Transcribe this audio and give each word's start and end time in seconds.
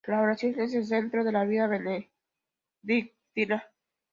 La 0.07 0.19
oración 0.19 0.59
es 0.59 0.73
el 0.73 0.83
centro 0.83 1.23
de 1.23 1.31
la 1.31 1.43
vida 1.43 1.67
benedictina. 1.67 3.63